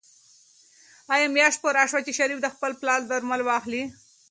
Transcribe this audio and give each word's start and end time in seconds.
آیا 1.13 1.27
میاشت 1.35 1.59
پوره 1.63 1.83
شوه 1.89 1.99
چې 2.05 2.11
شریف 2.19 2.39
د 2.41 2.47
خپل 2.55 2.71
پلار 2.81 2.99
درمل 3.11 3.41
واخلي؟ 3.45 3.83